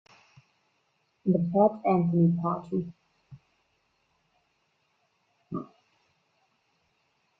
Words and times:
The 1.27 1.37
Pat 1.53 1.85
Anthony 1.85 2.35
Party. 2.41 2.91